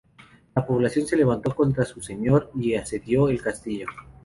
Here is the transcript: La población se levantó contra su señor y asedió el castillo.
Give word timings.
La 0.55 0.65
población 0.65 1.05
se 1.05 1.15
levantó 1.15 1.55
contra 1.55 1.85
su 1.85 2.01
señor 2.01 2.49
y 2.55 2.73
asedió 2.73 3.29
el 3.29 3.39
castillo. 3.39 3.85